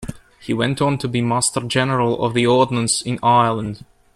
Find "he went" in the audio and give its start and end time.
0.39-0.81